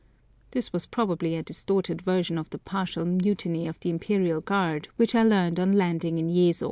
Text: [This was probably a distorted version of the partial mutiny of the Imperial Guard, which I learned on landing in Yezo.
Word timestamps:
[This 0.49 0.73
was 0.73 0.87
probably 0.87 1.35
a 1.35 1.43
distorted 1.43 2.01
version 2.01 2.39
of 2.39 2.49
the 2.49 2.57
partial 2.57 3.05
mutiny 3.05 3.67
of 3.67 3.79
the 3.81 3.91
Imperial 3.91 4.41
Guard, 4.41 4.87
which 4.95 5.13
I 5.13 5.21
learned 5.21 5.59
on 5.59 5.73
landing 5.73 6.17
in 6.17 6.27
Yezo. 6.27 6.59